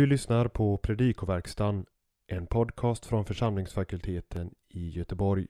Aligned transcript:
Du 0.00 0.06
lyssnar 0.06 0.48
på 0.48 0.76
Predikoverkstan, 0.76 1.86
en 2.26 2.46
podcast 2.46 3.06
från 3.06 3.24
församlingsfakulteten 3.24 4.54
i 4.68 4.90
Göteborg. 4.90 5.46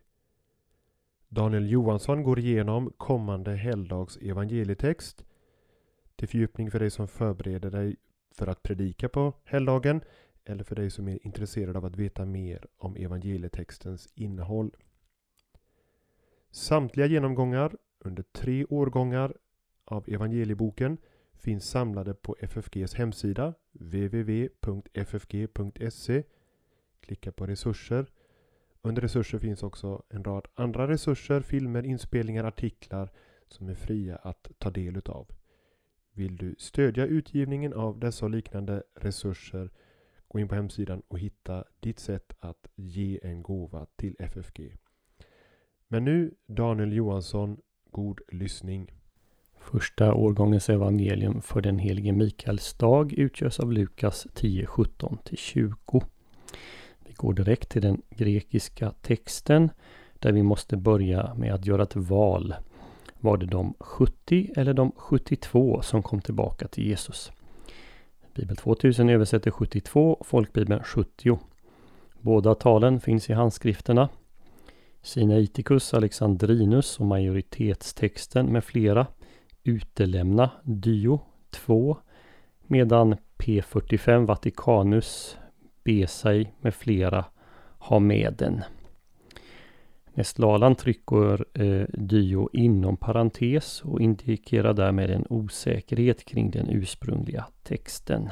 Daniel 1.28 1.70
Johansson 1.70 2.22
går 2.22 2.38
igenom 2.38 2.92
kommande 2.96 3.56
helgdags 3.56 4.16
evangelietext 4.16 5.24
till 6.16 6.28
fördjupning 6.28 6.70
för 6.70 6.78
dig 6.78 6.90
som 6.90 7.08
förbereder 7.08 7.70
dig 7.70 7.96
för 8.34 8.46
att 8.46 8.62
predika 8.62 9.08
på 9.08 9.32
helgdagen 9.44 10.00
eller 10.44 10.64
för 10.64 10.76
dig 10.76 10.90
som 10.90 11.08
är 11.08 11.26
intresserad 11.26 11.76
av 11.76 11.84
att 11.84 11.96
veta 11.96 12.24
mer 12.24 12.66
om 12.76 12.96
evangelietextens 12.96 14.08
innehåll. 14.14 14.76
Samtliga 16.50 17.06
genomgångar 17.06 17.76
under 17.98 18.22
tre 18.22 18.64
årgångar 18.64 19.34
av 19.84 20.04
evangelieboken 20.08 20.98
finns 21.34 21.70
samlade 21.70 22.14
på 22.14 22.36
FFGs 22.40 22.94
hemsida 22.94 23.54
www.ffg.se 23.72 25.02
Klicka 27.00 27.32
på 27.32 27.46
resurser. 27.46 28.06
Under 28.82 29.02
resurser 29.02 29.38
finns 29.38 29.62
också 29.62 30.02
en 30.08 30.24
rad 30.24 30.48
andra 30.54 30.88
resurser, 30.88 31.40
filmer, 31.40 31.86
inspelningar, 31.86 32.44
artiklar 32.44 33.10
som 33.48 33.68
är 33.68 33.74
fria 33.74 34.16
att 34.16 34.50
ta 34.58 34.70
del 34.70 34.96
utav. 34.96 35.28
Vill 36.12 36.36
du 36.36 36.54
stödja 36.58 37.06
utgivningen 37.06 37.72
av 37.72 37.98
dessa 37.98 38.24
och 38.24 38.30
liknande 38.30 38.82
resurser 38.94 39.70
gå 40.28 40.38
in 40.38 40.48
på 40.48 40.54
hemsidan 40.54 41.02
och 41.08 41.18
hitta 41.18 41.64
ditt 41.80 41.98
sätt 41.98 42.32
att 42.38 42.68
ge 42.74 43.20
en 43.22 43.42
gåva 43.42 43.86
till 43.96 44.16
FFG. 44.18 44.76
Men 45.88 46.04
nu 46.04 46.34
Daniel 46.46 46.92
Johansson, 46.92 47.60
god 47.90 48.20
lyssning. 48.28 48.99
Första 49.60 50.14
årgångens 50.14 50.68
evangelium 50.68 51.42
för 51.42 51.60
den 51.60 51.78
helige 51.78 52.12
Mikaels 52.12 52.74
dag 52.74 53.12
utgörs 53.12 53.60
av 53.60 53.72
Lukas 53.72 54.26
10, 54.34 54.66
17-20. 54.66 56.02
Vi 57.06 57.12
går 57.12 57.34
direkt 57.34 57.68
till 57.68 57.82
den 57.82 58.02
grekiska 58.10 58.92
texten 59.02 59.70
där 60.18 60.32
vi 60.32 60.42
måste 60.42 60.76
börja 60.76 61.34
med 61.34 61.54
att 61.54 61.66
göra 61.66 61.82
ett 61.82 61.96
val. 61.96 62.54
Var 63.20 63.36
det 63.36 63.46
de 63.46 63.74
70 63.78 64.50
eller 64.56 64.74
de 64.74 64.92
72 64.96 65.82
som 65.82 66.02
kom 66.02 66.20
tillbaka 66.20 66.68
till 66.68 66.86
Jesus? 66.86 67.32
Bibel 68.34 68.56
2000 68.56 69.08
översätter 69.08 69.50
72, 69.50 70.22
Folkbibeln 70.24 70.82
70. 70.84 71.38
Båda 72.20 72.54
talen 72.54 73.00
finns 73.00 73.30
i 73.30 73.32
handskrifterna. 73.32 74.08
Sinaiticus 75.02 75.94
Alexandrinus 75.94 77.00
och 77.00 77.06
majoritetstexten 77.06 78.46
med 78.46 78.64
flera 78.64 79.06
utelämna 79.70 80.50
Dio 80.64 81.20
2 81.50 81.96
medan 82.66 83.16
P45 83.38 84.26
Vatikanus, 84.26 85.38
Besai 85.84 86.52
med 86.60 86.74
flera 86.74 87.24
har 87.78 88.00
med 88.00 88.34
den. 88.38 88.62
Nestlalan 90.14 90.74
trycker 90.74 91.44
eh, 91.62 91.86
Dio 91.88 92.48
inom 92.52 92.96
parentes 92.96 93.82
och 93.82 94.00
indikerar 94.00 94.74
därmed 94.74 95.10
en 95.10 95.26
osäkerhet 95.28 96.24
kring 96.24 96.50
den 96.50 96.70
ursprungliga 96.70 97.46
texten. 97.62 98.30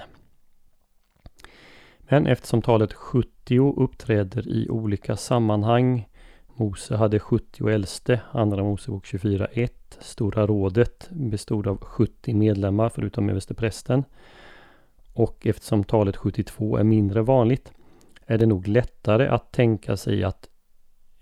Men 2.00 2.26
eftersom 2.26 2.62
talet 2.62 2.92
70 2.92 3.74
uppträder 3.76 4.48
i 4.48 4.68
olika 4.68 5.16
sammanhang 5.16 6.07
Mose 6.58 6.96
hade 6.96 7.18
70 7.18 7.68
äldste, 7.68 8.20
Andra 8.32 8.62
Mosebok 8.62 9.04
24.1. 9.04 9.70
Stora 10.00 10.46
rådet 10.46 11.08
bestod 11.10 11.66
av 11.66 11.78
70 11.84 12.34
medlemmar 12.34 12.88
förutom 12.88 13.30
översteprästen. 13.30 14.04
Och 15.12 15.46
eftersom 15.46 15.84
talet 15.84 16.16
72 16.16 16.76
är 16.76 16.84
mindre 16.84 17.22
vanligt 17.22 17.72
är 18.26 18.38
det 18.38 18.46
nog 18.46 18.68
lättare 18.68 19.26
att 19.26 19.52
tänka 19.52 19.96
sig 19.96 20.24
att 20.24 20.48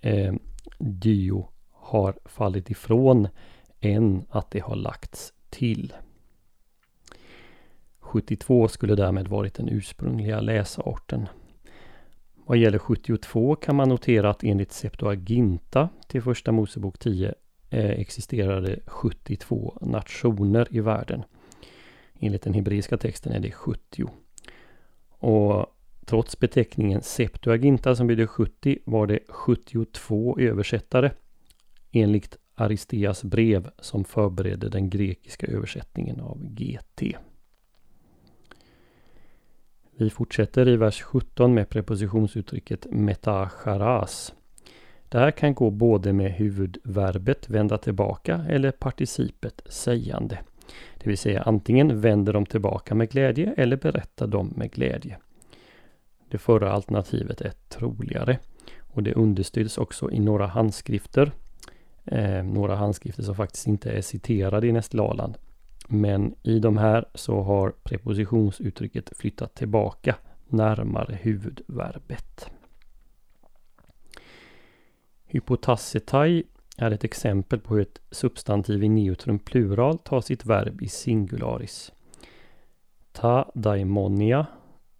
eh, 0.00 0.34
Dio 0.78 1.48
har 1.70 2.18
fallit 2.24 2.70
ifrån 2.70 3.28
än 3.80 4.26
att 4.28 4.50
det 4.50 4.60
har 4.60 4.76
lagts 4.76 5.32
till. 5.50 5.92
72 7.98 8.68
skulle 8.68 8.94
därmed 8.94 9.28
varit 9.28 9.54
den 9.54 9.68
ursprungliga 9.68 10.40
läsarten. 10.40 11.28
Vad 12.48 12.58
gäller 12.58 12.78
72 12.78 13.56
kan 13.56 13.76
man 13.76 13.88
notera 13.88 14.30
att 14.30 14.44
enligt 14.44 14.72
Septuaginta 14.72 15.88
till 16.08 16.22
första 16.22 16.52
Mosebok 16.52 16.98
10 16.98 17.34
eh, 17.70 17.90
existerade 17.90 18.80
72 18.86 19.78
nationer 19.80 20.68
i 20.70 20.80
världen. 20.80 21.22
Enligt 22.20 22.42
den 22.42 22.54
hebreiska 22.54 22.96
texten 22.96 23.32
är 23.32 23.40
det 23.40 23.50
70. 23.50 24.10
Och 25.08 25.66
trots 26.04 26.38
beteckningen 26.38 27.02
Septuaginta 27.02 27.96
som 27.96 28.06
betyder 28.06 28.26
70 28.26 28.78
var 28.84 29.06
det 29.06 29.18
72 29.28 30.38
översättare 30.38 31.10
enligt 31.92 32.36
Aristeas 32.54 33.24
brev 33.24 33.70
som 33.78 34.04
förberedde 34.04 34.68
den 34.68 34.90
grekiska 34.90 35.46
översättningen 35.46 36.20
av 36.20 36.38
GT. 36.44 37.02
Vi 39.98 40.10
fortsätter 40.10 40.68
i 40.68 40.76
vers 40.76 41.02
17 41.02 41.54
med 41.54 41.68
prepositionsuttrycket 41.68 42.86
metacharas. 42.90 44.34
Det 45.08 45.18
här 45.18 45.30
kan 45.30 45.54
gå 45.54 45.70
både 45.70 46.12
med 46.12 46.32
huvudverbet 46.32 47.50
vända 47.50 47.78
tillbaka 47.78 48.44
eller 48.48 48.70
participet 48.70 49.62
sägande. 49.66 50.38
Det 50.98 51.08
vill 51.08 51.18
säga 51.18 51.42
antingen 51.42 52.00
vänder 52.00 52.32
de 52.32 52.46
tillbaka 52.46 52.94
med 52.94 53.10
glädje 53.10 53.54
eller 53.56 53.76
berättar 53.76 54.26
de 54.26 54.52
med 54.56 54.70
glädje. 54.70 55.18
Det 56.28 56.38
förra 56.38 56.72
alternativet 56.72 57.40
är 57.40 57.52
troligare 57.68 58.38
och 58.80 59.02
det 59.02 59.14
understöds 59.14 59.78
också 59.78 60.10
i 60.10 60.20
några 60.20 60.46
handskrifter. 60.46 61.32
Eh, 62.04 62.42
några 62.44 62.76
handskrifter 62.76 63.22
som 63.22 63.34
faktiskt 63.34 63.66
inte 63.66 63.90
är 63.90 64.02
citerade 64.02 64.66
i 64.66 64.72
Nestlaland 64.72 65.38
men 65.88 66.34
i 66.42 66.58
de 66.58 66.76
här 66.76 67.04
så 67.14 67.42
har 67.42 67.70
prepositionsuttrycket 67.70 69.16
flyttat 69.16 69.54
tillbaka 69.54 70.16
närmare 70.48 71.18
huvudverbet. 71.22 72.50
Hypotassetai 75.24 76.44
är 76.76 76.90
ett 76.90 77.04
exempel 77.04 77.60
på 77.60 77.74
hur 77.74 77.82
ett 77.82 78.00
substantiv 78.10 78.84
i 78.84 78.88
neutrum 78.88 79.38
plural 79.38 79.98
tar 79.98 80.20
sitt 80.20 80.46
verb 80.46 80.82
i 80.82 80.88
singularis. 80.88 81.92
Ta 83.12 83.52
daimonia 83.54 84.46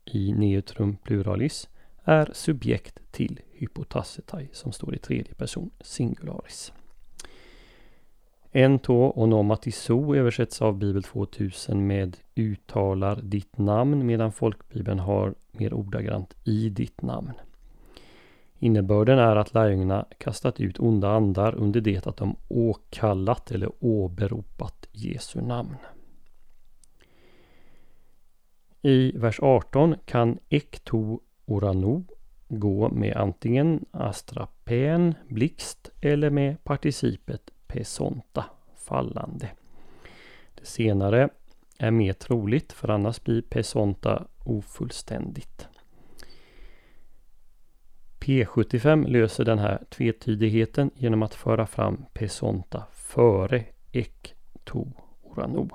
i 0.04 0.32
neutrum 0.32 0.96
pluralis 0.96 1.68
är 2.04 2.30
subjekt 2.32 3.00
till 3.10 3.40
hypotassetai 3.52 4.48
som 4.52 4.72
står 4.72 4.94
i 4.94 4.98
tredje 4.98 5.34
person 5.34 5.70
singularis. 5.80 6.72
Ento 8.56 9.26
nomatiso 9.26 10.14
översätts 10.14 10.62
av 10.62 10.78
Bibel 10.78 11.02
2000 11.02 11.86
med 11.86 12.16
uttalar 12.34 13.20
ditt 13.22 13.58
namn 13.58 14.06
medan 14.06 14.32
folkbibeln 14.32 14.98
har 14.98 15.34
mer 15.52 15.74
ordagrant 15.74 16.34
i 16.44 16.68
ditt 16.68 17.02
namn. 17.02 17.32
Innebörden 18.58 19.18
är 19.18 19.36
att 19.36 19.54
lärjungarna 19.54 20.06
kastat 20.18 20.60
ut 20.60 20.80
onda 20.80 21.08
andar 21.08 21.54
under 21.54 21.80
det 21.80 22.06
att 22.06 22.16
de 22.16 22.36
åkallat 22.48 23.50
eller 23.50 23.70
åberopat 23.80 24.88
Jesu 24.92 25.40
namn. 25.40 25.76
I 28.82 29.12
vers 29.18 29.40
18 29.40 29.94
kan 30.04 30.38
ekto 30.48 31.20
orano 31.46 32.04
gå 32.48 32.88
med 32.88 33.16
antingen 33.16 33.84
astrapen, 33.90 35.14
blixt 35.28 35.90
eller 36.00 36.30
med 36.30 36.64
participet 36.64 37.50
pesonta, 37.66 38.44
fallande. 38.76 39.50
Det 40.54 40.66
senare 40.66 41.28
är 41.78 41.90
mer 41.90 42.12
troligt 42.12 42.72
för 42.72 42.88
annars 42.88 43.22
blir 43.22 43.42
pesonta 43.42 44.26
ofullständigt. 44.44 45.68
P75 48.20 49.08
löser 49.08 49.44
den 49.44 49.58
här 49.58 49.84
tvetydigheten 49.90 50.90
genom 50.94 51.22
att 51.22 51.34
föra 51.34 51.66
fram 51.66 52.04
pesonta 52.12 52.84
före 52.92 53.64
ek 53.92 54.34
to 54.64 54.86
orano. 55.22 55.68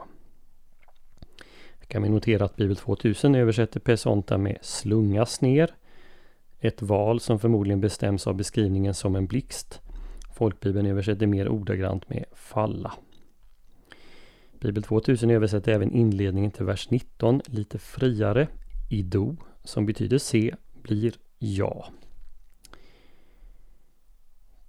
kan 1.88 2.04
vi 2.04 2.10
notera 2.10 2.46
att 2.46 2.56
Bibel 2.56 2.76
2000 2.76 3.36
översätter 3.36 3.80
pesonta 3.80 4.38
med 4.38 4.58
slungas 4.62 5.42
ner. 5.42 5.76
Ett 6.60 6.82
val 6.82 7.20
som 7.20 7.40
förmodligen 7.40 7.82
bestäms 7.82 8.28
av 8.28 8.36
beskrivningen 8.36 8.94
som 8.94 9.16
en 9.16 9.28
blixt 9.28 9.82
Folkbibeln 10.42 10.86
översätter 10.86 11.28
mer 11.28 11.50
ordagrant 11.50 12.10
med 12.10 12.26
falla. 12.34 12.94
Bibel 14.60 14.84
2000 14.84 15.30
översätter 15.30 15.72
även 15.72 15.92
inledningen 15.92 16.52
till 16.52 16.66
vers 16.66 16.90
19 16.90 17.42
lite 17.46 17.80
friare. 17.80 18.48
Ido, 18.90 19.36
som 19.64 19.86
betyder 19.86 20.18
se, 20.18 20.56
blir 20.74 21.14
ja. 21.40 21.90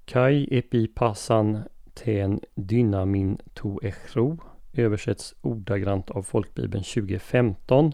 Kai 0.04 0.48
epipassan 0.50 1.58
ten 1.94 2.40
dynamin 2.54 3.38
to 3.54 3.80
echro 3.82 4.38
översätts 4.72 5.34
ordagrant 5.40 6.10
av 6.10 6.22
Folkbibeln 6.22 6.84
2015 6.84 7.92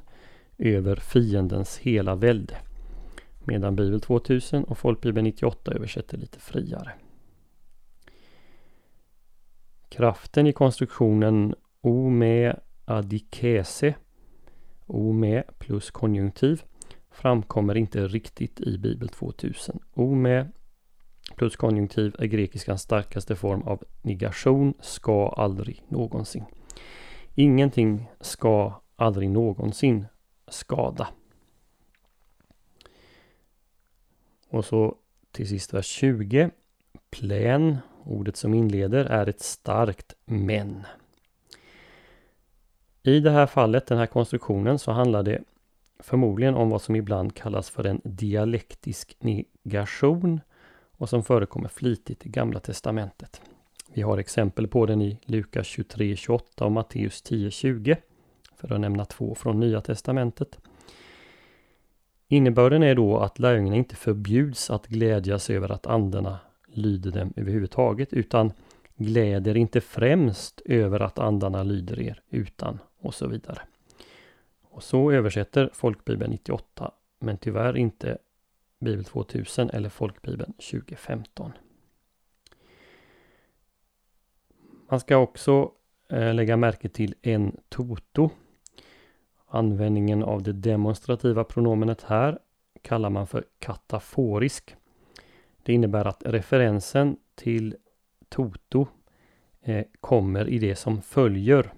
över 0.59 0.97
fiendens 0.97 1.79
hela 1.79 2.15
välde. 2.15 2.57
Medan 3.45 3.77
Bibel 3.77 4.01
2000 4.01 4.65
och 4.65 4.79
Folkbibeln 4.79 5.25
98 5.25 5.73
översätter 5.73 6.19
lite 6.19 6.39
friare. 6.41 6.93
Kraften 9.89 10.47
i 10.47 10.53
konstruktionen 10.53 11.55
ome 11.83 12.57
adikese, 12.85 13.95
ome 14.87 15.43
plus 15.59 15.91
konjunktiv, 15.91 16.63
framkommer 17.11 17.77
inte 17.77 18.07
riktigt 18.07 18.61
i 18.61 18.79
Bibel 18.79 19.09
2000. 19.09 19.81
Ome 19.95 20.49
plus 21.37 21.57
konjunktiv 21.57 22.15
är 22.19 22.27
grekiskans 22.27 22.83
starkaste 22.83 23.37
form 23.37 23.63
av 23.63 23.85
negation, 24.03 24.75
ska 24.81 25.29
aldrig 25.29 25.83
någonsin. 25.89 26.45
Ingenting 27.35 28.11
ska 28.21 28.83
aldrig 28.97 29.31
någonsin 29.31 30.07
skada. 30.49 31.09
Och 34.49 34.65
så 34.65 34.97
till 35.33 35.49
sist 35.49 35.75
vers 35.75 35.87
20. 35.87 36.51
Plän, 37.11 37.79
ordet 38.05 38.37
som 38.37 38.55
inleder, 38.55 39.05
är 39.05 39.29
ett 39.29 39.41
starkt 39.41 40.15
men. 40.25 40.87
I 43.03 43.21
det 43.21 43.31
här 43.31 43.47
fallet, 43.47 43.87
den 43.87 43.99
här 43.99 44.07
konstruktionen, 44.07 44.79
så 44.79 44.93
handlar 44.93 45.23
det 45.23 45.43
förmodligen 45.99 46.55
om 46.55 46.71
vad 46.71 46.83
som 46.83 46.97
ibland 46.97 47.35
kallas 47.35 47.71
för 47.71 47.85
en 47.85 48.01
dialektisk 48.05 49.17
negation 49.21 50.41
och 50.97 51.09
som 51.09 51.25
förekommer 51.25 51.69
flitigt 51.69 52.27
i 52.27 52.29
Gamla 52.29 52.61
Testamentet. 52.61 53.41
Vi 53.93 54.03
har 54.03 54.19
exempel 54.19 54.69
på 54.69 54.87
den 54.87 55.03
i 55.03 55.19
Lukas 55.25 55.67
23.28 55.67 56.63
och 56.63 56.73
Matteus 56.73 57.25
10.20 57.25 57.97
för 58.57 58.73
att 58.73 58.81
nämna 58.81 59.05
två 59.05 59.35
från 59.35 59.61
Nya 59.61 59.81
Testamentet. 59.81 60.59
Innebörden 62.29 62.83
är 62.83 62.95
då 62.95 63.19
att 63.19 63.39
lärjungarna 63.39 63.77
inte 63.77 63.97
förbjuds 63.97 64.71
att 64.71 64.87
glädjas 64.87 65.51
över 65.51 65.73
att 65.73 65.87
andarna 65.87 66.39
lyder 66.73 67.11
dem 67.11 67.33
överhuvudtaget 67.37 68.13
utan 68.13 68.53
gläder 68.97 69.57
inte 69.57 69.81
främst 69.81 70.61
över 70.65 71.01
att 71.01 71.19
andarna 71.19 71.63
lyder 71.63 72.01
er 72.01 72.23
utan 72.31 72.79
och 72.99 73.15
så 73.15 73.29
vidare. 73.29 73.61
Och 74.63 74.83
så 74.83 75.13
översätter 75.13 75.71
Folkbibeln 75.73 76.31
98 76.31 76.91
men 77.19 77.39
tyvärr 77.39 77.77
inte 77.77 78.19
Bibel 78.81 79.05
2000 79.05 79.71
eller 79.71 79.89
Folkbibeln 79.89 80.53
2015. 80.53 81.53
Man 84.91 85.01
ska 85.01 85.17
också 85.17 85.73
eh, 86.09 86.35
lägga 86.35 86.57
märke 86.57 86.89
till 86.89 87.15
en 87.23 87.57
toto. 87.69 88.31
Användningen 89.47 90.23
av 90.23 90.43
det 90.43 90.53
demonstrativa 90.53 91.45
pronomenet 91.45 92.03
här 92.03 92.39
kallar 92.83 93.11
man 93.11 93.27
för 93.27 93.45
kataforisk. 93.59 94.77
Det 95.69 95.75
innebär 95.75 96.05
att 96.05 96.23
referensen 96.25 97.17
till 97.35 97.77
toto 98.29 98.87
eh, 99.61 99.85
kommer 100.01 100.49
i 100.49 100.59
det 100.59 100.77
som 100.77 101.03
följer. 101.03 101.73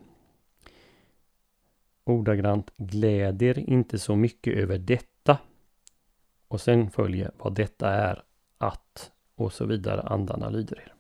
Ordagrant 2.05 2.71
gläder 2.77 3.59
inte 3.59 3.99
så 3.99 4.17
mycket 4.17 4.57
över 4.57 4.79
detta. 4.79 5.39
Och 6.49 6.61
sen 6.61 6.91
följer 6.91 7.31
vad 7.37 7.55
detta 7.55 7.89
är, 7.89 8.23
att 8.59 9.13
och 9.35 9.53
så 9.53 9.67
vidare 9.67 10.01
andarna 10.01 10.51
lyder 10.51 10.81
er. 10.81 10.95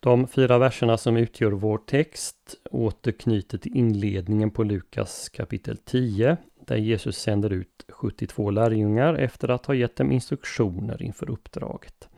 De 0.00 0.28
fyra 0.28 0.58
verserna 0.58 0.96
som 0.96 1.16
utgör 1.16 1.50
vår 1.50 1.78
text 1.78 2.54
återknyter 2.70 3.58
till 3.58 3.76
inledningen 3.76 4.50
på 4.50 4.62
Lukas 4.62 5.28
kapitel 5.28 5.76
10 5.76 6.36
där 6.68 6.76
Jesus 6.76 7.18
sänder 7.18 7.52
ut 7.52 7.84
72 7.88 8.50
lärjungar 8.50 9.14
efter 9.14 9.48
att 9.48 9.66
ha 9.66 9.74
gett 9.74 9.96
dem 9.96 10.12
instruktioner 10.12 11.02
inför 11.02 11.30
uppdraget. 11.30 12.08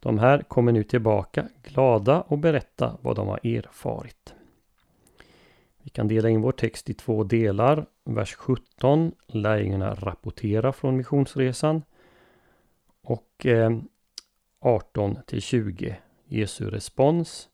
De 0.00 0.18
här 0.18 0.42
kommer 0.42 0.72
nu 0.72 0.84
tillbaka 0.84 1.48
glada 1.62 2.20
och 2.20 2.38
berätta 2.38 2.98
vad 3.00 3.16
de 3.16 3.28
har 3.28 3.46
erfarit. 3.46 4.34
Vi 5.82 5.90
kan 5.90 6.08
dela 6.08 6.28
in 6.28 6.40
vår 6.40 6.52
text 6.52 6.90
i 6.90 6.94
två 6.94 7.24
delar. 7.24 7.86
Vers 8.04 8.34
17. 8.34 9.12
Lärjungarna 9.26 9.94
rapporterar 9.94 10.72
från 10.72 10.96
missionsresan. 10.96 11.82
Och 13.02 13.46
eh, 13.46 13.78
18 14.60 15.18
till 15.26 15.42
20, 15.42 15.96
Jesu 16.24 16.70
respons, 16.70 17.48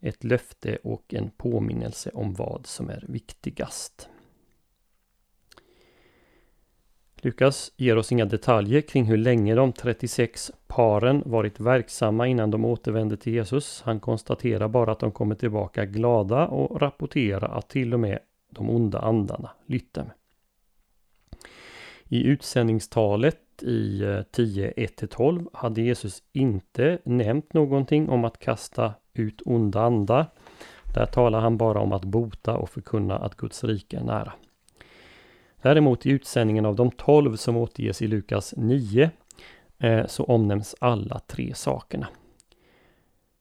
ett 0.00 0.24
löfte 0.24 0.76
och 0.76 1.14
en 1.14 1.30
påminnelse 1.30 2.10
om 2.14 2.34
vad 2.34 2.66
som 2.66 2.90
är 2.90 3.04
viktigast. 3.08 4.08
Lukas 7.24 7.72
ger 7.76 7.98
oss 7.98 8.12
inga 8.12 8.24
detaljer 8.24 8.80
kring 8.80 9.04
hur 9.04 9.16
länge 9.16 9.54
de 9.54 9.72
36 9.72 10.52
paren 10.66 11.22
varit 11.26 11.60
verksamma 11.60 12.26
innan 12.26 12.50
de 12.50 12.64
återvände 12.64 13.16
till 13.16 13.32
Jesus. 13.32 13.82
Han 13.84 14.00
konstaterar 14.00 14.68
bara 14.68 14.92
att 14.92 14.98
de 14.98 15.12
kommer 15.12 15.34
tillbaka 15.34 15.84
glada 15.84 16.46
och 16.46 16.80
rapporterar 16.80 17.58
att 17.58 17.68
till 17.68 17.94
och 17.94 18.00
med 18.00 18.18
de 18.50 18.70
onda 18.70 18.98
andarna 18.98 19.50
lytt 19.66 19.94
dem. 19.94 20.10
I 22.04 22.24
utsändningstalet 22.24 23.62
i 23.62 24.02
eh, 24.02 24.22
10, 24.22 24.72
1-12 24.72 25.46
hade 25.52 25.82
Jesus 25.82 26.22
inte 26.32 26.98
nämnt 27.04 27.54
någonting 27.54 28.08
om 28.08 28.24
att 28.24 28.38
kasta 28.38 28.94
ut 29.14 29.42
onda 29.44 29.80
andar. 29.80 30.26
Där 30.94 31.06
talar 31.06 31.40
han 31.40 31.56
bara 31.56 31.80
om 31.80 31.92
att 31.92 32.04
bota 32.04 32.56
och 32.56 32.70
förkunna 32.70 33.18
att 33.18 33.36
Guds 33.36 33.64
rike 33.64 33.96
är 33.96 34.04
nära. 34.04 34.32
Däremot 35.62 36.06
i 36.06 36.10
utsändningen 36.10 36.66
av 36.66 36.76
de 36.76 36.90
12 36.90 37.36
som 37.36 37.56
återges 37.56 38.02
i 38.02 38.06
Lukas 38.06 38.54
9 38.56 39.10
eh, 39.78 40.06
så 40.06 40.24
omnämns 40.24 40.74
alla 40.78 41.18
tre 41.18 41.54
sakerna. 41.54 42.08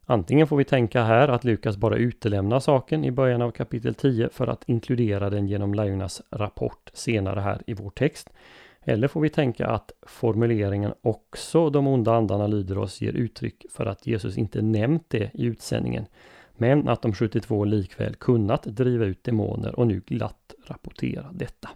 Antingen 0.05 0.47
får 0.47 0.57
vi 0.57 0.63
tänka 0.63 1.03
här 1.03 1.27
att 1.27 1.43
Lukas 1.43 1.77
bara 1.77 1.95
utelämnar 1.95 2.59
saken 2.59 3.05
i 3.05 3.11
början 3.11 3.41
av 3.41 3.51
kapitel 3.51 3.93
10 3.95 4.29
för 4.29 4.47
att 4.47 4.69
inkludera 4.69 5.29
den 5.29 5.47
genom 5.47 5.73
lärjungarnas 5.73 6.21
rapport 6.29 6.89
senare 6.93 7.39
här 7.39 7.61
i 7.67 7.73
vår 7.73 7.89
text. 7.89 8.29
Eller 8.81 9.07
får 9.07 9.21
vi 9.21 9.29
tänka 9.29 9.67
att 9.67 9.91
formuleringen 10.01 10.93
också 11.01 11.69
de 11.69 11.87
onda 11.87 12.13
andarna 12.13 12.47
lyder 12.47 12.77
oss 12.77 13.01
ger 13.01 13.13
uttryck 13.13 13.65
för 13.69 13.85
att 13.85 14.07
Jesus 14.07 14.37
inte 14.37 14.61
nämnt 14.61 15.05
det 15.07 15.31
i 15.33 15.45
utsändningen. 15.45 16.05
Men 16.53 16.87
att 16.87 17.01
de 17.01 17.13
72 17.13 17.65
likväl 17.65 18.15
kunnat 18.15 18.63
driva 18.63 19.05
ut 19.05 19.23
demoner 19.23 19.79
och 19.79 19.87
nu 19.87 20.01
glatt 20.05 20.53
rapportera 20.67 21.25
detta. 21.33 21.69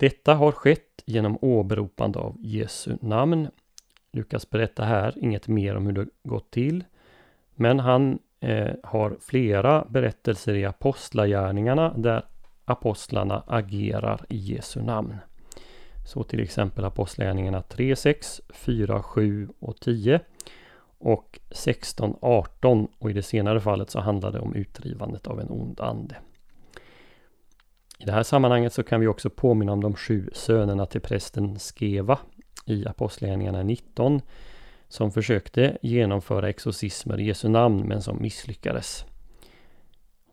Detta 0.00 0.34
har 0.34 0.52
skett 0.52 1.02
genom 1.06 1.38
åberopande 1.40 2.18
av 2.18 2.36
Jesu 2.38 2.96
namn. 3.00 3.48
Lukas 4.12 4.50
berättar 4.50 4.84
här 4.84 5.14
inget 5.20 5.48
mer 5.48 5.76
om 5.76 5.86
hur 5.86 5.92
det 5.92 6.06
gått 6.22 6.50
till. 6.50 6.84
Men 7.54 7.80
han 7.80 8.18
eh, 8.40 8.70
har 8.82 9.16
flera 9.20 9.84
berättelser 9.88 10.54
i 10.54 10.64
Apostlagärningarna 10.64 11.94
där 11.96 12.24
apostlarna 12.64 13.42
agerar 13.46 14.24
i 14.28 14.36
Jesu 14.36 14.82
namn. 14.82 15.16
Så 16.06 16.22
till 16.22 16.40
exempel 16.40 16.84
Apostlagärningarna 16.84 17.62
3, 17.62 17.96
6, 17.96 18.40
4, 18.52 19.02
7 19.02 19.48
och 19.58 19.80
10 19.80 20.20
och 20.98 21.40
16, 21.50 22.16
18 22.20 22.88
och 22.98 23.10
i 23.10 23.12
det 23.12 23.22
senare 23.22 23.60
fallet 23.60 23.90
så 23.90 24.00
handlar 24.00 24.32
det 24.32 24.40
om 24.40 24.54
utdrivandet 24.54 25.26
av 25.26 25.40
en 25.40 25.50
ond 25.50 25.80
ande. 25.80 26.16
I 28.00 28.04
det 28.04 28.12
här 28.12 28.22
sammanhanget 28.22 28.72
så 28.72 28.82
kan 28.82 29.00
vi 29.00 29.06
också 29.06 29.30
påminna 29.30 29.72
om 29.72 29.82
de 29.82 29.94
sju 29.94 30.30
sönerna 30.32 30.86
till 30.86 31.00
prästen 31.00 31.58
Skeva 31.58 32.18
i 32.66 32.86
Apostlagärningarna 32.86 33.62
19 33.62 34.20
som 34.88 35.12
försökte 35.12 35.78
genomföra 35.82 36.48
exorcismer 36.48 37.20
i 37.20 37.24
Jesu 37.24 37.48
namn 37.48 37.88
men 37.88 38.02
som 38.02 38.22
misslyckades. 38.22 39.04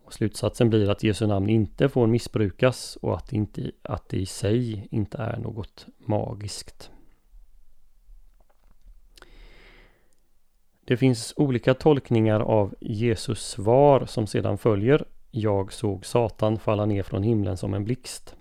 Och 0.04 0.14
slutsatsen 0.14 0.70
blir 0.70 0.90
att 0.90 1.04
Jesu 1.04 1.28
namn 1.28 1.50
inte 1.50 1.90
får 1.90 2.08
missbrukas 2.08 2.98
och 3.02 3.18
att, 3.18 3.34
inte, 3.34 3.72
att 3.82 4.10
det 4.10 4.18
i 4.18 4.26
sig 4.26 4.88
inte 4.92 5.18
är 5.18 5.38
något 5.38 5.86
magiskt. 5.98 6.92
Det 10.86 10.98
finns 10.98 11.34
olika 11.38 11.74
tolkningar 11.74 12.40
av 12.40 12.76
Jesus 12.82 13.48
svar 13.48 14.06
som 14.06 14.28
sedan 14.28 14.58
följer. 14.58 15.06
Jag 15.39 15.74
såg 15.74 16.06
Satan 16.06 16.60
falla 16.60 16.86
ner 16.86 17.03
från 17.03 17.24
himlen 17.24 17.58
som 17.58 17.74
en 17.74 17.84
blixt. 17.84 18.36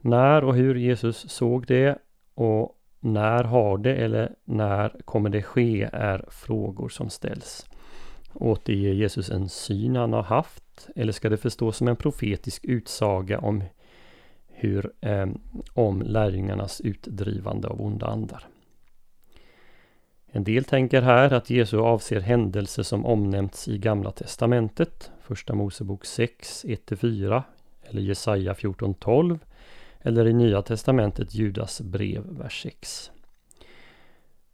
När 0.00 0.44
och 0.44 0.54
hur 0.54 0.74
Jesus 0.74 1.30
såg 1.30 1.66
det 1.66 1.98
och 2.34 2.76
när 3.00 3.44
har 3.44 3.78
det 3.78 3.96
eller 3.96 4.34
när 4.44 5.00
kommer 5.04 5.30
det 5.30 5.42
ske 5.42 5.88
är 5.92 6.24
frågor 6.28 6.88
som 6.88 7.10
ställs. 7.10 7.66
Återger 8.34 8.92
Jesus 8.92 9.30
en 9.30 9.48
syn 9.48 9.96
han 9.96 10.12
har 10.12 10.22
haft? 10.22 10.88
Eller 10.96 11.12
ska 11.12 11.28
det 11.28 11.36
förstås 11.36 11.76
som 11.76 11.88
en 11.88 11.96
profetisk 11.96 12.64
utsaga 12.64 13.38
om 13.38 13.64
hur, 14.46 14.92
eh, 15.00 15.26
om 15.74 16.02
lärjungarnas 16.02 16.80
utdrivande 16.80 17.68
av 17.68 17.80
onda 17.80 18.06
andar? 18.06 18.46
En 20.32 20.44
del 20.44 20.64
tänker 20.64 21.02
här 21.02 21.32
att 21.32 21.50
Jesu 21.50 21.78
avser 21.78 22.20
händelser 22.20 22.82
som 22.82 23.06
omnämnts 23.06 23.68
i 23.68 23.78
Gamla 23.78 24.10
Testamentet, 24.10 25.10
Första 25.20 25.54
Mosebok 25.54 26.04
6, 26.04 26.64
1-4 26.64 27.42
eller 27.82 28.02
Jesaja 28.02 28.52
14.12 28.52 29.38
eller 30.00 30.26
i 30.26 30.32
Nya 30.32 30.62
Testamentet 30.62 31.34
Judas 31.34 31.80
brev, 31.80 32.22
vers 32.26 32.62
6. 32.62 33.10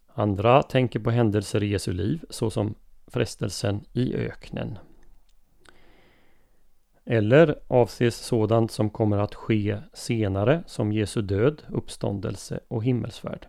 Andra 0.07 0.63
tänker 0.63 0.99
på 0.99 1.11
händelser 1.11 1.63
i 1.63 1.67
Jesu 1.67 1.93
liv 1.93 2.23
såsom 2.29 2.75
frestelsen 3.07 3.83
i 3.93 4.15
öknen. 4.15 4.77
Eller 7.05 7.59
avses 7.67 8.15
sådant 8.15 8.71
som 8.71 8.89
kommer 8.89 9.17
att 9.17 9.35
ske 9.35 9.77
senare 9.93 10.63
som 10.65 10.91
Jesu 10.91 11.21
död, 11.21 11.63
uppståndelse 11.69 12.59
och 12.67 12.83
himmelsfärd. 12.83 13.47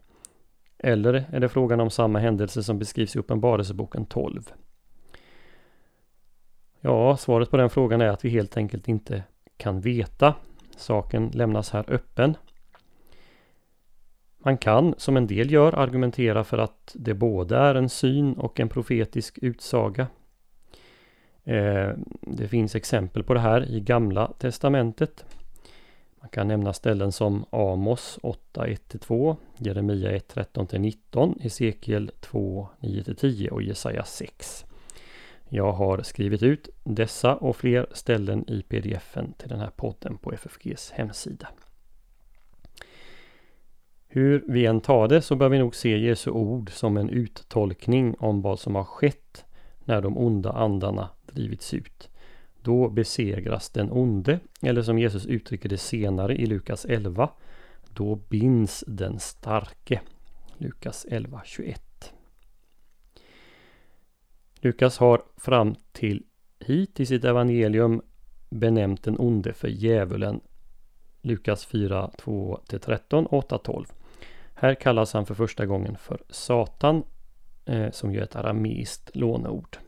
Eller 0.79 1.25
är 1.33 1.41
det 1.41 1.49
frågan 1.49 1.81
om 1.81 1.91
samma 1.91 2.19
händelse 2.19 2.63
som 2.63 2.79
beskrivs 2.79 3.17
i 3.17 3.19
Uppenbarelseboken 3.19 4.07
12? 4.07 4.53
Ja, 6.81 7.17
svaret 7.17 7.51
på 7.51 7.57
den 7.57 7.71
frågan 7.71 8.01
är 8.01 8.09
att 8.09 8.25
vi 8.25 8.29
helt 8.29 8.57
enkelt 8.57 8.89
inte 8.89 9.23
kan 9.57 9.81
veta. 9.81 10.35
Saken 10.77 11.31
lämnas 11.35 11.71
här 11.71 11.85
öppen. 11.89 12.37
Man 14.39 14.59
kan, 14.59 14.95
som 14.97 15.17
en 15.17 15.27
del 15.27 15.51
gör, 15.51 15.73
argumentera 15.73 16.45
för 16.45 16.59
att 16.59 16.97
det 16.99 17.15
både 17.15 17.57
är 17.57 17.75
en 17.75 17.89
syn 17.89 18.35
och 18.35 18.61
en 18.61 18.69
profetisk 18.69 19.39
utsaga. 19.43 20.07
Eh, 21.45 21.91
det 22.21 22.49
finns 22.49 22.75
exempel 22.75 23.23
på 23.23 23.35
det 23.35 23.41
här 23.41 23.71
i 23.71 23.81
Gamla 23.81 24.33
Testamentet. 24.39 25.25
Man 26.21 26.29
kan 26.29 26.49
nämna 26.49 26.73
ställen 26.73 27.13
som 27.13 27.45
Amos 27.51 28.19
8, 28.23 28.67
1-2, 28.67 29.37
Jeremia 29.57 30.11
1, 30.11 30.35
13-19, 30.35 31.41
Hesekiel 31.41 32.11
2, 32.21 32.69
9-10 32.81 33.49
och 33.49 33.63
Jesaja 33.63 34.05
6. 34.05 34.65
Jag 35.49 35.73
har 35.73 36.03
skrivit 36.03 36.43
ut 36.43 36.69
dessa 36.85 37.37
och 37.37 37.57
fler 37.57 37.87
ställen 37.93 38.51
i 38.51 38.63
pdfen 38.63 39.33
till 39.33 39.49
den 39.49 39.61
här 39.61 39.71
podden 39.71 40.19
på 40.19 40.33
FFGs 40.33 40.91
hemsida. 40.91 41.49
Hur 44.09 44.45
vi 44.49 44.67
än 44.67 44.81
tar 44.81 45.09
det 45.09 45.23
så 45.23 45.37
bör 45.37 45.49
vi 45.49 45.59
nog 45.59 45.75
se 45.75 45.99
Jesu 45.99 46.31
ord 46.31 46.71
som 46.71 46.97
en 46.97 47.11
uttolkning 47.11 48.15
om 48.19 48.43
vad 48.43 48.61
som 48.61 48.75
har 48.75 48.85
skett 48.85 49.45
när 49.85 50.03
de 50.03 50.19
onda 50.19 50.53
andarna 50.53 51.09
drivits 51.27 51.75
ut. 51.75 52.09
Då 52.62 52.88
besegras 52.88 53.71
den 53.71 53.93
onde, 53.93 54.41
eller 54.62 54.83
som 54.83 54.99
Jesus 54.99 55.27
uttrycker 55.27 55.69
det 55.69 55.79
senare 55.79 56.35
i 56.35 56.47
Lukas 56.47 56.85
11, 56.85 57.31
då 57.88 58.17
binds 58.17 58.85
den 58.87 59.19
starke. 59.19 60.00
Lukas 60.57 61.07
11.21. 61.11 61.79
Lukas 64.61 64.99
har 64.99 65.23
fram 65.37 65.75
till 65.93 66.23
hit 66.61 67.00
i 67.00 67.07
sitt 67.07 67.25
evangelium 67.25 68.03
benämnt 68.50 69.03
den 69.03 69.19
onde 69.19 69.53
för 69.53 69.69
djävulen. 69.69 70.41
Lukas 71.23 71.67
4, 71.67 72.11
2-13, 72.19 73.29
8-12. 73.29 73.87
Här 74.55 74.75
kallas 74.75 75.12
han 75.12 75.27
för 75.27 75.35
första 75.35 75.67
gången 75.67 75.97
för 75.97 76.23
Satan, 76.31 77.03
eh, 77.65 77.91
som 77.91 78.12
ju 78.12 78.19
är 78.19 78.25
ett 78.25 78.37
arameiskt 78.37 79.17
låneord. 79.17 79.79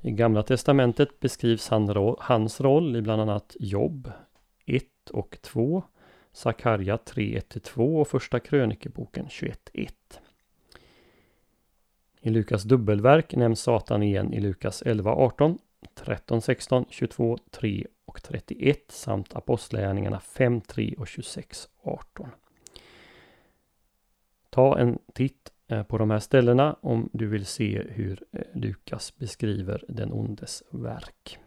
I 0.00 0.10
Gamla 0.10 0.42
Testamentet 0.42 1.20
beskrivs 1.20 1.68
han, 1.68 2.14
hans 2.18 2.60
roll 2.60 2.96
i 2.96 3.02
bland 3.02 3.22
annat 3.22 3.56
Jobb 3.60 4.12
1 4.66 4.84
och 5.12 5.38
2, 5.42 5.82
Sakarja 6.32 6.98
3 6.98 7.40
2 7.40 8.00
och 8.00 8.08
Första 8.08 8.40
krönikeboken 8.40 9.26
21.1. 9.26 9.90
I 12.20 12.30
Lukas 12.30 12.62
dubbelverk 12.62 13.34
nämns 13.34 13.60
Satan 13.60 14.02
igen 14.02 14.32
i 14.32 14.40
Lukas 14.40 14.82
11, 14.82 15.12
18, 15.12 15.58
13, 15.94 16.42
16, 16.42 16.84
22, 16.90 17.38
3 17.50 17.86
och 18.04 18.22
31 18.22 18.84
samt 18.88 19.34
Apostlagärningarna 19.34 20.20
5, 20.20 20.60
3 20.60 20.94
och 20.98 21.08
26, 21.08 21.68
18. 21.82 22.30
Ta 24.50 24.78
en 24.78 24.98
titt 25.14 25.52
Eh, 25.68 25.82
på 25.82 25.98
de 25.98 26.10
här 26.10 26.18
ställena 26.18 26.76
om 26.80 27.08
du 27.12 27.26
vill 27.26 27.46
se 27.46 27.82
hur 27.88 28.22
eh, 28.32 28.40
Lukas 28.52 29.16
beskriver 29.16 29.84
den 29.88 30.12
ondes 30.12 30.62
verk. 30.70 31.38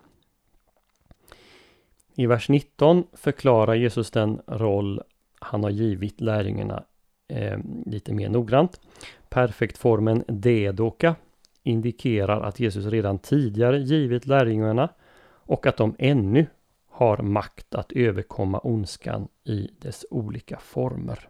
I 2.15 2.25
vers 2.25 2.49
19 2.49 3.03
förklarar 3.13 3.73
Jesus 3.73 4.11
den 4.11 4.41
roll 4.47 5.01
han 5.39 5.63
har 5.63 5.69
givit 5.69 6.21
lärjungarna 6.21 6.83
eh, 7.27 7.59
lite 7.85 8.13
mer 8.13 8.29
noggrant. 8.29 8.81
Perfektformen 9.29 10.23
dedoka 10.27 11.15
indikerar 11.63 12.41
att 12.41 12.59
Jesus 12.59 12.85
redan 12.85 13.19
tidigare 13.19 13.79
givit 13.79 14.25
lärjungarna 14.25 14.89
och 15.23 15.65
att 15.65 15.77
de 15.77 15.95
ännu 15.99 16.45
har 16.87 17.17
makt 17.17 17.75
att 17.75 17.91
överkomma 17.91 18.59
ondskan 18.59 19.27
i 19.43 19.69
dess 19.79 20.05
olika 20.09 20.57
former. 20.59 21.29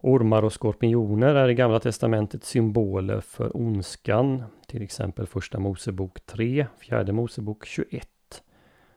Ormar 0.00 0.42
och 0.42 0.52
skorpioner 0.52 1.34
är 1.34 1.48
i 1.48 1.54
Gamla 1.54 1.80
Testamentet 1.80 2.44
symboler 2.44 3.20
för 3.20 3.56
ondskan, 3.56 4.42
till 4.66 4.82
exempel 4.82 5.26
Första 5.26 5.58
Mosebok 5.58 6.20
3, 6.26 6.66
Fjärde 6.78 7.12
Mosebok 7.12 7.66
21, 7.66 8.08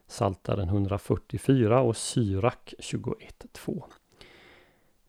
Saltaren 0.08 0.68
144 0.68 1.82
och 1.82 1.98
Syrak 1.98 2.74
21.2. 2.80 3.84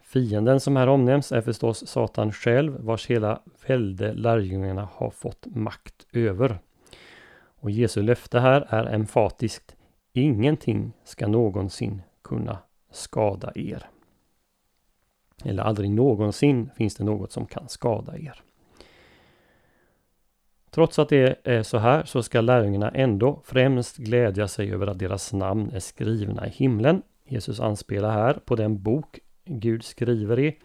Fienden 0.01 0.61
som 0.61 0.77
här 0.77 0.87
omnämns 0.87 1.33
är 1.33 1.41
förstås 1.41 1.87
Satan 1.87 2.33
själv 2.33 2.77
vars 2.81 3.07
hela 3.07 3.41
välde 3.67 4.13
lärjungarna 4.13 4.89
har 4.93 5.11
fått 5.11 5.47
makt 5.47 6.07
över. 6.13 6.59
Och 7.61 7.71
Jesu 7.71 8.03
löfte 8.03 8.41
här 8.41 8.67
är 8.69 8.95
emfatiskt 8.95 9.77
Ingenting 10.13 10.93
ska 11.05 11.29
någonsin 11.29 12.03
kunna 12.23 12.59
skada 12.91 13.53
er. 13.55 13.87
Eller 15.45 15.63
aldrig 15.63 15.91
någonsin 15.91 16.71
finns 16.77 16.95
det 16.95 17.05
något 17.05 17.33
som 17.33 17.47
kan 17.47 17.69
skada 17.69 18.19
er. 18.19 18.43
Trots 20.71 20.99
att 20.99 21.09
det 21.09 21.39
är 21.45 21.63
så 21.63 21.79
här 21.79 22.05
så 22.05 22.23
ska 22.23 22.41
lärjungarna 22.41 22.91
ändå 22.91 23.41
främst 23.45 23.97
glädja 23.97 24.49
sig 24.49 24.73
över 24.73 24.87
att 24.87 24.99
deras 24.99 25.33
namn 25.33 25.71
är 25.75 25.81
skrivna 25.81 26.47
i 26.47 26.51
himlen. 26.51 27.03
Jesus 27.25 27.61
anspelar 27.61 28.13
här 28.13 28.35
på 28.45 28.57
den 28.57 28.83
bok 28.83 29.19
Gud 29.45 29.85
skriver 29.85 30.39
i 30.39 30.59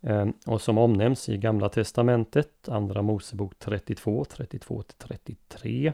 eh, 0.00 0.28
och 0.46 0.60
som 0.60 0.78
omnämns 0.78 1.28
i 1.28 1.36
Gamla 1.36 1.68
Testamentet, 1.68 2.68
Andra 2.68 3.02
Mosebok 3.02 3.58
32, 3.58 4.24
32-33, 4.24 5.92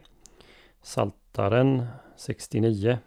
Saltaren 0.83 1.87
69, 2.17 2.99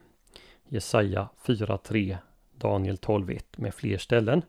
Jesaja 0.68 1.30
4.3, 1.46 2.18
Daniel 2.52 2.96
12.1 2.96 3.44
med 3.58 3.74
fler 3.74 3.98
ställen. 3.98 4.42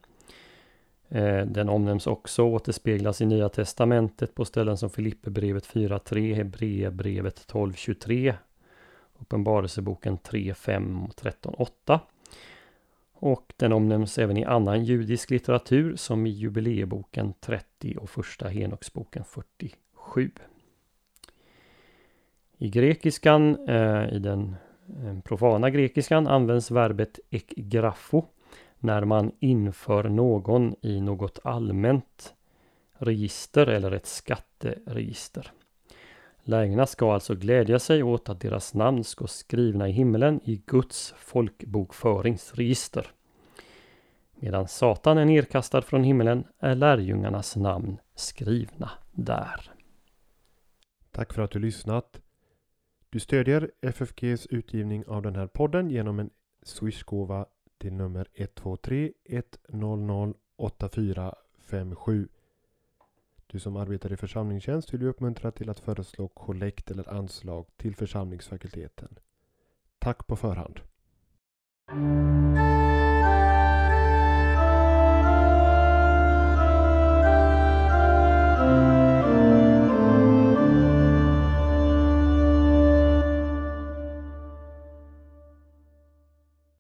Eh, 1.13 1.47
den 1.47 1.69
omnämns 1.69 2.07
också 2.07 2.43
och 2.43 2.53
återspeglas 2.53 3.21
i 3.21 3.27
Nya 3.27 3.49
Testamentet 3.49 4.35
på 4.35 4.45
ställen 4.45 4.77
som 4.77 4.91
Filipperbrevet 4.91 5.67
4.3, 5.67 6.35
Hebreerbrevet 6.35 7.47
12.23, 7.53 8.35
Uppenbarelseboken 9.19 10.19
3.5 10.19 11.05
och 11.05 11.15
13.8. 11.15 12.01
Och 13.13 13.53
den 13.57 13.73
omnämns 13.73 14.19
även 14.19 14.37
i 14.37 14.45
annan 14.45 14.85
judisk 14.85 15.31
litteratur 15.31 15.97
som 15.97 16.27
i 16.27 16.31
jubileeboken 16.31 17.35
30 17.41 17.97
och 17.97 18.11
första 18.11 18.49
Henoksboken 18.49 19.25
47. 19.25 20.31
I 22.59 22.69
grekiskan, 22.69 23.69
eh, 23.69 24.13
i 24.13 24.19
den 24.19 24.57
eh, 25.05 25.21
profana 25.25 25.71
grekiskan, 25.71 26.27
används 26.27 26.71
verbet 26.71 27.21
ekgrafo 27.31 28.25
när 28.81 29.05
man 29.05 29.33
inför 29.39 30.05
någon 30.05 30.75
i 30.83 31.01
något 31.01 31.39
allmänt 31.45 32.35
register 32.93 33.67
eller 33.67 33.91
ett 33.93 34.07
skatteregister. 34.07 35.53
Lärjungarna 36.43 36.87
ska 36.87 37.15
alltså 37.15 37.35
glädja 37.35 37.79
sig 37.79 38.03
åt 38.03 38.29
att 38.29 38.41
deras 38.41 38.75
namn 38.75 39.05
ska 39.05 39.27
skrivna 39.27 39.89
i 39.89 39.93
himlen 39.93 40.41
i 40.45 40.63
Guds 40.67 41.15
folkbokföringsregister. 41.17 43.07
Medan 44.35 44.69
Satan 44.69 45.19
är 45.19 45.25
nedkastad 45.25 45.83
från 45.83 46.05
himlen 46.05 46.45
är 46.59 46.75
lärjungarnas 46.75 47.57
namn 47.57 47.97
skrivna 48.15 48.91
där. 49.13 49.73
Tack 51.11 51.33
för 51.33 51.43
att 51.43 51.51
du 51.51 51.59
lyssnat. 51.59 52.21
Du 53.11 53.21
stödjer 53.21 53.71
FFGs 53.83 54.47
utgivning 54.47 55.05
av 55.07 55.23
den 55.23 55.37
här 55.37 55.47
podden 55.47 55.91
genom 55.91 56.19
en 56.19 56.31
swishgåva 56.63 57.47
till 57.81 57.93
nummer 57.93 58.27
123 58.35 59.13
100 59.69 60.35
8457. 60.57 62.29
Du 63.47 63.59
som 63.59 63.77
arbetar 63.77 64.13
i 64.13 64.17
församlingstjänst 64.17 64.95
vill 64.95 65.01
vi 65.01 65.07
uppmuntra 65.07 65.51
till 65.51 65.71
att 65.71 65.81
föreslå 65.81 66.29
kollekt 66.29 66.91
eller 66.91 67.09
anslag 67.09 67.67
till 67.77 67.97
församlingsfakulteten. 67.97 69.19
Tack 69.99 70.27
på 70.27 70.37
förhand! 70.37 70.81